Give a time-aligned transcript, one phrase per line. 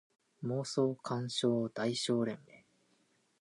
[0.03, 0.09] 妄想感
[1.29, 2.63] 傷代償連盟